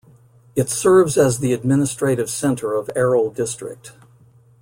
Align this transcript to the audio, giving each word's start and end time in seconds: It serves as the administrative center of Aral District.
It 0.55 0.67
serves 0.67 1.15
as 1.15 1.37
the 1.41 1.53
administrative 1.53 2.27
center 2.27 2.73
of 2.73 2.89
Aral 2.95 3.29
District. 3.29 3.91